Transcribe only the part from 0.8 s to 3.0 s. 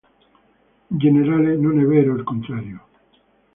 In generale, non è vero il contrario.